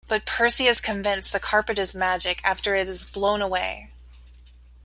But 0.07 0.25
Percy 0.25 0.65
is 0.65 0.81
convinced 0.81 1.31
the 1.31 1.39
carpet 1.39 1.77
is 1.77 1.93
magic 1.93 2.41
after 2.43 2.73
it 2.73 2.89
is 2.89 3.05
blown 3.05 3.39
away. 3.39 3.91